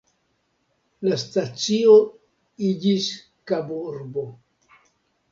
La 1.07 1.17
stacio 1.23 1.91
iĝis 2.69 3.09
Kaburbo. 3.51 4.25